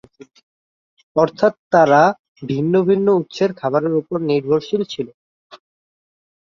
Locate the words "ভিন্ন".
2.43-2.73, 2.87-3.07